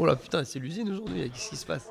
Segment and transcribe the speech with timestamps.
[0.00, 1.90] Oh là putain, c'est l'usine aujourd'hui, qu'est-ce qui se passe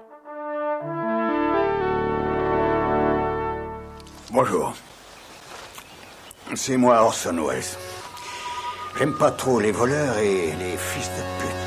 [4.31, 4.73] Bonjour.
[6.55, 7.63] C'est moi Orson Welles.
[8.97, 11.66] J'aime pas trop les voleurs et les fils de pute.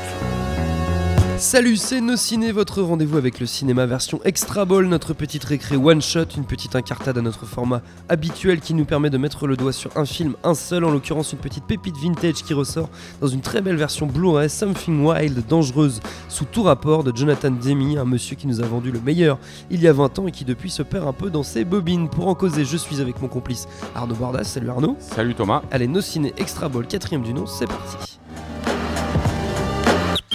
[1.41, 5.75] Salut, c'est Nos Ciné, votre rendez-vous avec le cinéma version Extra Ball, notre petite récré
[5.75, 9.57] one shot, une petite incartade à notre format habituel qui nous permet de mettre le
[9.57, 12.89] doigt sur un film, un seul, en l'occurrence une petite pépite vintage qui ressort
[13.21, 17.97] dans une très belle version Blu-ray, Something Wild, dangereuse, sous tout rapport de Jonathan Demi,
[17.97, 19.39] un monsieur qui nous a vendu le meilleur
[19.71, 22.07] il y a 20 ans et qui depuis se perd un peu dans ses bobines.
[22.07, 24.43] Pour en causer, je suis avec mon complice Arnaud Bordas.
[24.43, 24.95] Salut Arnaud.
[24.99, 25.63] Salut Thomas.
[25.71, 28.20] Allez, Nos Ciné Extra Ball, quatrième du nom, c'est parti.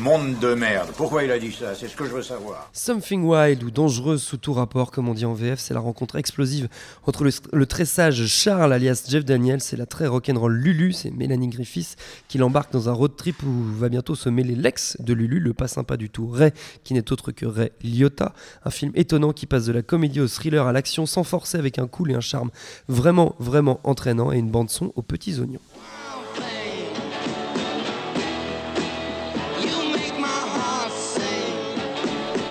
[0.07, 0.91] Monde de merde.
[0.97, 1.75] Pourquoi il a dit ça?
[1.75, 2.71] C'est ce que je veux savoir.
[2.73, 6.15] Something Wild ou dangereuse sous tout rapport, comme on dit en VF, c'est la rencontre
[6.15, 6.69] explosive
[7.09, 11.49] entre le, très sage Charles alias Jeff Daniels et la très rock'n'roll Lulu, c'est Mélanie
[11.49, 11.97] Griffiths,
[12.29, 15.55] qui l'embarque dans un road trip où va bientôt se mêler l'ex de Lulu, le
[15.55, 16.53] pas sympa du tout, Ray,
[16.85, 18.33] qui n'est autre que Ray Liotta.
[18.65, 21.81] Un film étonnant qui passe de la comédie au thriller à l'action sans forcer avec
[21.81, 22.53] un cool et un charme
[22.87, 25.59] vraiment, vraiment entraînant et une bande-son aux petits oignons.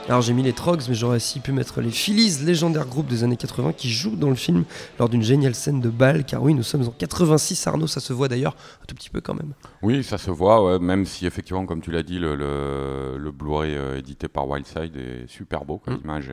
[0.07, 3.23] Alors j'ai mis les Trogs, mais j'aurais aussi pu mettre les Phillies, légendaire groupe des
[3.23, 4.63] années 80 qui jouent dans le film
[4.99, 8.13] lors d'une géniale scène de bal, car oui, nous sommes en 86, Arnaud, ça se
[8.13, 9.53] voit d'ailleurs un tout petit peu quand même.
[9.81, 13.31] Oui, ça se voit, ouais, même si effectivement, comme tu l'as dit, le, le, le
[13.31, 16.01] Blu-ray euh, édité par Wildside est super beau, comme Mm.
[16.03, 16.31] image.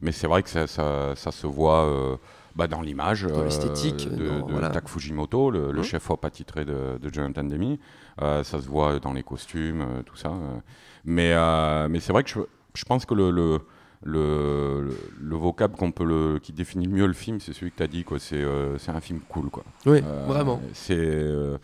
[0.00, 2.16] Mais c'est vrai que ça, ça, ça se voit euh,
[2.56, 4.70] bah, dans l'image Dans l'esthétique, de, de voilà.
[4.70, 5.84] Tak Fujimoto, le, le Mm.
[5.84, 7.78] chef-op attitré de, de Jonathan Demi.
[8.22, 10.30] Euh, ça se voit dans les costumes, euh, tout ça.
[10.30, 10.58] euh.
[11.04, 12.40] Mais, euh, mais c'est vrai que je,
[12.74, 13.60] je pense que le, le,
[14.02, 17.76] le, le- le vocable qu'on peut le, qui définit mieux le film, c'est celui que
[17.78, 18.04] tu as dit.
[18.04, 18.18] quoi.
[18.18, 19.50] C'est euh, c'est un film cool.
[19.50, 19.64] Quoi.
[19.86, 20.60] Oui, Euh, vraiment.
[20.72, 21.58] C'est euh,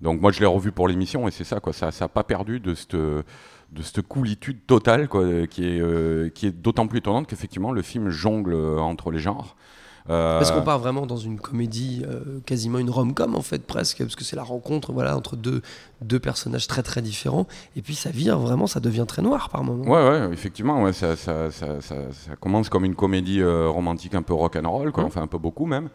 [0.00, 1.72] donc moi je l'ai revu pour l'émission et c'est ça quoi.
[1.72, 6.46] Ça ça a pas perdu de cette de cette coolitude totale quoi, qui est qui
[6.46, 9.56] est d'autant plus étonnante qu'effectivement le film jongle entre les genres.
[10.08, 14.14] Parce qu'on part vraiment dans une comédie, euh, quasiment une rom-com en fait presque, parce
[14.14, 15.62] que c'est la rencontre voilà, entre deux,
[16.02, 19.64] deux personnages très très différents, et puis ça vire vraiment, ça devient très noir par
[19.64, 19.84] moments.
[19.84, 21.94] Ouais, ouais, effectivement, ouais, ça, ça, ça,
[22.40, 25.08] commence comme une comédie euh, romantique un peu rock'n'roll, quoi, Mhm.
[25.08, 25.88] enfin un peu beaucoup même.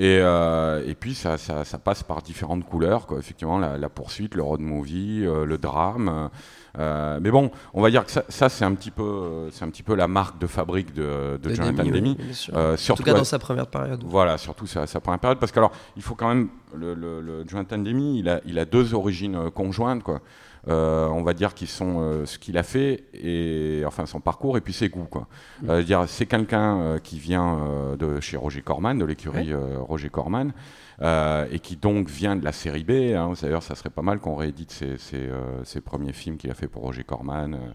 [0.00, 1.36] Et, euh, et puis ça,
[1.82, 3.18] passe par différentes couleurs, quoi.
[3.18, 6.30] effectivement, la, la poursuite, le road movie, euh, le drame.
[6.78, 9.70] euh, mais bon, on va dire que ça, ça c'est un, petit peu, c'est un
[9.70, 12.46] petit peu la marque de fabrique de, de De Jonathan Demi, oui.
[12.54, 14.04] Euh, en tout cas dans sa première période.
[14.06, 15.40] voilà, surtout sa, sa première période.
[15.40, 18.60] Parce que alors, il faut quand même le, le, le Jonathan Demi, il a, il
[18.60, 20.20] a deux origines euh, conjointes, quoi.
[20.66, 24.58] Euh, on va dire qui sont euh, ce qu'il a fait et enfin son parcours
[24.58, 25.26] et puis ses goûts, quoi.
[25.62, 25.70] Mm.
[25.70, 30.52] Euh, dire c'est quelqu'un qui vient de chez Roger Corman, de l'écurie Roger Corman.
[31.00, 33.14] et qui donc vient de la série B.
[33.14, 33.32] Hein.
[33.40, 35.30] D'ailleurs, ça serait pas mal qu'on réédite ses, ses,
[35.64, 37.74] ses premiers films qu'il a fait pour Roger Corman.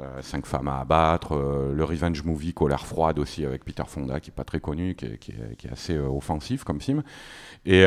[0.00, 4.20] Euh, Cinq femmes à abattre, euh, le revenge movie Colère froide aussi avec Peter Fonda
[4.20, 7.02] qui est pas très connu, qui est, qui est- assez euh, offensif comme film.
[7.66, 7.84] Et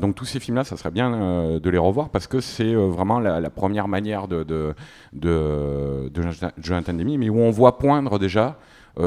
[0.00, 3.50] donc tous ces films-là, ça serait bien de les revoir parce que c'est vraiment la,
[3.50, 4.74] première manière de, de,
[5.12, 6.22] de, de
[6.58, 8.58] Jonathan- Demme, mais où on voit poindre déjà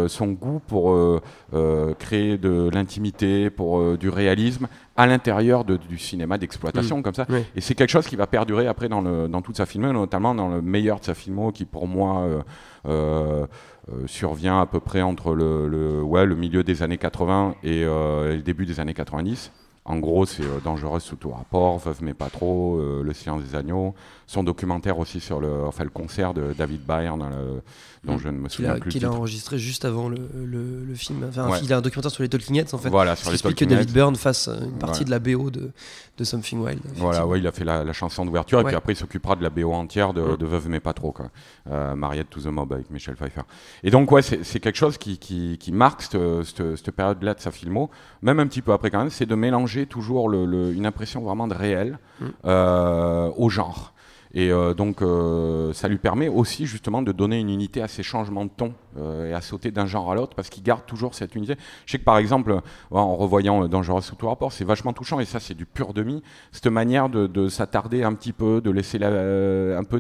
[0.07, 1.21] son goût pour euh,
[1.53, 7.25] euh, créer de l'intimité, pour euh, du réalisme à l'intérieur du cinéma d'exploitation comme ça.
[7.29, 7.43] Oui.
[7.55, 10.33] Et c'est quelque chose qui va perdurer après dans, le, dans toute sa filmo, notamment
[10.33, 12.41] dans le meilleur de sa filmo, qui pour moi euh,
[12.87, 13.45] euh,
[13.91, 17.83] euh, survient à peu près entre le, le, ouais, le milieu des années 80 et,
[17.83, 19.51] euh, et le début des années 90.
[19.87, 23.43] En gros, c'est euh, Dangereuse sous tout rapport, Veuve mais pas trop, euh, Le silence
[23.43, 23.93] des agneaux.
[24.27, 27.61] Son documentaire aussi sur le, enfin, le concert de David Byrne, le-
[28.03, 28.89] dont je ne me souviens a, plus.
[28.89, 31.23] qu'il a enregistré juste avant le, le- le film.
[31.29, 31.59] Enfin, Ouais.
[31.63, 32.89] Il a un documentaire sur les Talking Heads en fait.
[32.89, 33.91] Voilà, sur les explique que David.
[33.91, 35.05] Byrne fasse euh, une partie Ouais.
[35.05, 35.69] de la BO de,
[36.17, 36.79] de Something Wild.
[36.95, 39.43] Voilà, ouais, il a fait la, la chanson d'ouverture et puis après il s'occupera de
[39.43, 40.37] la BO entière de, Mm.
[40.37, 41.27] de Veuve mais pas trop, quoi.
[41.69, 43.41] Euh, Mariette to the Mob avec Michel Pfeiffer.
[43.83, 47.35] Et donc, ouais, c'est c'est quelque chose qui, qui, qui marque cette, cette, cette période-là
[47.35, 47.91] de sa filmo,
[48.23, 51.21] même un petit peu après quand même, c'est de mélanger toujours le, le- une impression
[51.21, 52.25] vraiment de réel Mm.
[52.45, 53.91] euh, au genre.
[54.33, 58.03] Et euh, donc, euh, ça lui permet aussi justement de donner une unité à ces
[58.03, 61.35] changements de ton et à sauter d'un genre à l'autre parce qu'il garde toujours cette
[61.35, 61.55] unité.
[61.85, 62.61] Je sais que par exemple,
[62.91, 66.23] en revoyant Dangerous sous tout rapport, c'est vachement touchant et ça c'est du pur demi.
[66.51, 69.99] Cette manière de, s'attarder un petit peu, de laisser un peu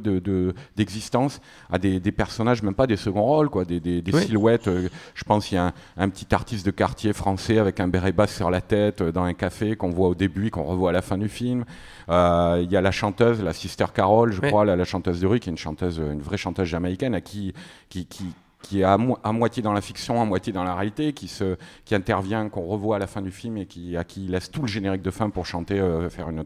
[0.75, 4.69] d'existence de, à des, personnages, même pas des seconds rôles, quoi, des, silhouettes.
[5.13, 8.35] je pense qu'il y a un, petit artiste de quartier français avec un béret basse
[8.35, 11.17] sur la tête dans un café qu'on voit au début, qu'on revoit à la fin
[11.17, 11.65] du film.
[12.07, 15.49] Il y a la chanteuse, la Sister Carol, je crois, la, chanteuse de rue, qui
[15.49, 17.53] est une chanteuse, une vraie chanteuse jamaïcaine, à qui,
[17.89, 18.25] qui, qui,
[18.65, 21.93] qui est à, moitié dans la fiction, à moitié dans la réalité, qui, se, qui
[21.93, 24.67] intervient, qu'on revoit à la fin du film et qui, à qui laisse tout le
[24.67, 26.43] générique de fin pour chanter, euh, faire une,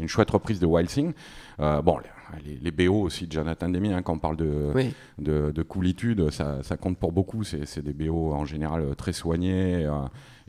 [0.00, 1.12] une chouette reprise de Wild Thing.
[1.60, 1.98] Euh, bon,
[2.44, 4.72] les, les, BO aussi de Jonathan Demi, hein, quand on parle de,
[5.18, 7.44] de, de, coolitude, ça, ça, compte pour beaucoup.
[7.44, 9.84] C'est des BO en général très soignés.
[9.84, 9.92] Euh,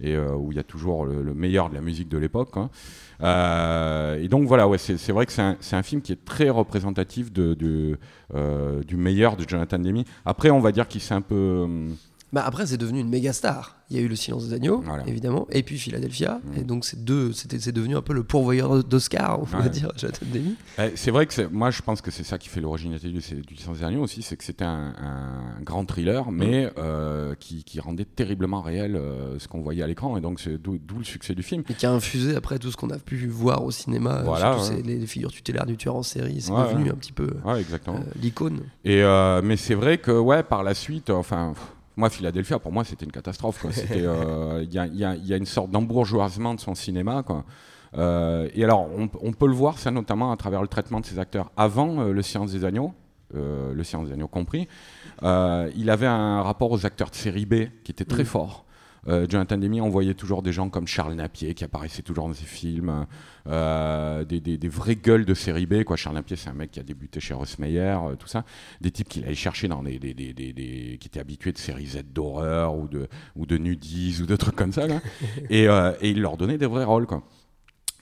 [0.02, 2.52] et euh, où il y a toujours le, meilleur de la musique de l'époque.
[2.56, 2.70] Hein.
[3.22, 7.30] Euh, et donc voilà, ouais, c'est vrai que c'est un, film qui est très représentatif
[7.38, 10.06] euh, du meilleur de Jonathan Demi.
[10.26, 11.96] Après, on va dire qu'il s'est un peu hum,
[12.34, 13.76] bah après, c'est devenu une méga star.
[13.90, 16.40] Il y a eu Le Silence des Agneaux, évidemment, et puis Philadelphia.
[16.44, 16.60] Mm.
[16.60, 19.92] Et donc, c'est deux, c'était, c'est devenu un peu le pourvoyeur d'Oscar, on va dire,
[19.98, 20.56] Jonathan Demi.
[20.80, 23.56] Eh, c'est vrai que moi, je pense que c'est ça qui fait l'originalité du, du
[23.58, 24.94] Silence des Agneaux aussi, c'est que c'était un,
[25.62, 26.36] grand thriller, mm.
[26.36, 30.40] mais euh, qui, qui, rendait terriblement réel euh, ce qu'on voyait à l'écran, et donc
[30.40, 31.64] c'est d'où, le succès du film.
[31.70, 35.06] Et qui a infusé après tout ce qu'on a pu voir au cinéma, voilà, les,
[35.06, 37.64] figures tutélaires du tueur en série, c'est devenu un petit peu euh,
[38.22, 38.62] l'icône.
[38.86, 39.04] Et
[39.44, 41.54] mais c'est vrai que ouais, par la suite, enfin.
[42.02, 43.64] Moi, Philadelphia, pour moi, c'était une catastrophe.
[43.92, 47.24] Euh, il y, a, une sorte d'embourgeoisement de son cinéma.
[47.96, 51.20] Euh, et alors, on, peut le voir, ça notamment à travers le traitement de ses
[51.20, 51.52] acteurs.
[51.58, 52.92] Avant euh, Le Science des Agneaux,
[53.36, 54.68] Le Science des Agneaux compris,
[55.22, 58.66] il avait un rapport aux acteurs de série B qui était très fort.
[59.08, 62.34] Euh, Jonathan Demi, on voyait toujours des gens comme Charles Napier qui apparaissaient toujours dans
[62.34, 63.08] ses films,
[63.48, 65.84] euh, des, des, vraies gueules de série B.
[65.84, 65.96] Quoi.
[65.98, 68.46] Charles Napier, c'est un mec qui a débuté chez Ross Meyer, euh, tout ça.
[68.80, 72.76] Des types qu'il allait chercher dans des, des, qui étaient habitués de séries Z d'horreur
[72.76, 74.86] ou de, ou de ou de trucs comme ça.
[75.50, 77.08] et, et il leur donnait des vrais rôles.
[77.08, 77.24] Quoi.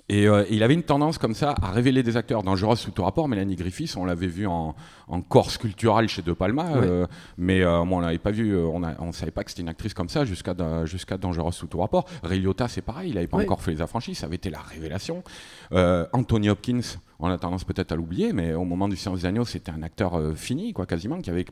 [0.09, 3.27] Et, il avait une tendance comme ça à révéler des acteurs dangereux sous tout rapport.
[3.27, 4.75] Mélanie Griffiths, on l'avait vu en,
[5.09, 7.05] en corps sculptural chez De Palma, euh,
[7.37, 9.93] mais euh, on n'avait pas vu, euh, on ne savait pas que c'était une actrice
[9.93, 10.53] comme ça jusqu'à
[10.85, 12.05] jusqu'à Dangerous sous tout rapport.
[12.23, 15.23] Ray c'est pareil, il n'avait pas encore fait les affranchis, ça avait été la révélation.
[15.71, 16.81] Anthony Hopkins,
[17.19, 19.81] on a tendance peut-être à l'oublier, mais au moment du Silence des Agneaux, c'était un
[19.81, 21.45] acteur fini, quoi, quasiment, qui avait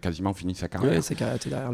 [0.00, 1.02] quasiment fini sa carrière.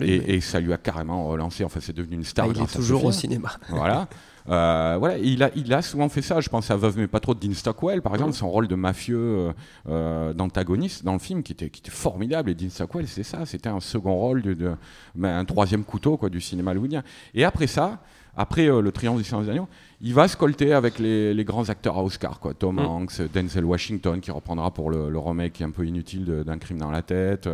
[0.02, 1.64] et, ça lui a carrément relancé.
[1.64, 2.46] Enfin, c'est devenu une star.
[2.49, 3.50] Ah, il est toujours au cinéma.
[3.69, 4.08] Voilà.
[4.49, 6.41] voilà, il a, il a souvent fait ça.
[6.41, 8.75] Je pense à Veuve mais pas trop de Dean Stockwell, par exemple, son rôle de
[8.75, 9.53] mafieux
[9.87, 12.50] d'antagoniste dans le film qui était, qui était formidable.
[12.50, 14.75] Et Dean Stockwell, c'est ça, c'était un second rôle, de,
[15.15, 17.03] ben, un troisième couteau quoi, du cinéma hollywoodien.
[17.35, 18.00] Et après ça,
[18.39, 19.69] après euh, le Triomphe du Silence des Agneaux,
[20.00, 22.55] il va se colter avec les, les, grands acteurs à Oscar, quoi.
[22.55, 22.87] Tom mm.
[22.87, 26.93] Hanks, Denzel Washington, qui reprendra pour le, le remake un peu inutile d'un crime dans
[26.93, 27.49] la tête.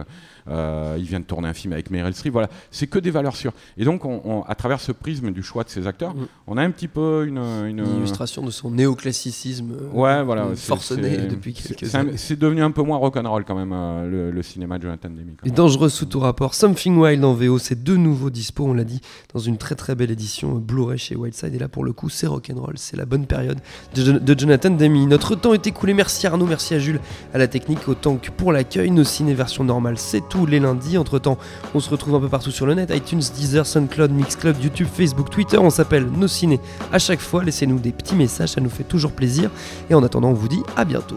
[0.46, 2.34] Euh, il vient de tourner un film avec Meryl Streep.
[2.34, 3.54] Voilà, c'est que des valeurs sûres.
[3.78, 6.26] Et donc, on, à travers ce prisme du choix de ces acteurs, mm.
[6.46, 7.84] on a un petit peu une, une...
[7.98, 9.72] illustration de son néoclassicisme.
[9.72, 12.16] Euh, ouais, voilà, forcené depuis quelques années.
[12.16, 15.10] C'est devenu un peu moins rock'n'roll quand même euh, le, cinéma de Jonathan.
[15.44, 16.54] Et dangereux sous tout rapport.
[16.54, 18.64] Something Wild en VO, c'est de nouveau dispo.
[18.64, 19.00] On l'a dit
[19.32, 21.54] dans une très très belle édition Blu-ray chez Wildside.
[21.54, 22.74] Et là, pour le coup, c'est rock'n'roll.
[22.76, 23.58] C'est la bonne période
[23.94, 25.06] de, Jonathan Demi.
[25.06, 25.94] Notre temps est écoulé.
[25.94, 27.00] Merci Arnaud, merci à Jules,
[27.32, 28.90] à la technique, autant que pour l'accueil.
[28.90, 30.98] Nos ciné version normale, c'est tous les lundis.
[30.98, 31.38] Entre temps,
[31.74, 35.30] on se retrouve un peu partout sur le net iTunes, Deezer, SoundCloud, Mixcloud, YouTube, Facebook,
[35.30, 35.58] Twitter.
[35.58, 36.60] On s'appelle Nos Ciné
[36.92, 37.44] à chaque fois.
[37.44, 39.50] Laissez-nous des petits messages, ça nous fait toujours plaisir.
[39.90, 41.16] Et en attendant, on vous dit à bientôt.